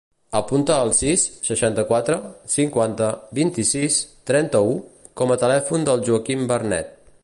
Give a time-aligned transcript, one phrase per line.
[0.37, 2.17] Apunta el sis, seixanta-quatre,
[2.55, 3.11] cinquanta,
[3.41, 4.75] vint-i-sis, trenta-u
[5.23, 6.97] com a telèfon del Joaquín Vernet.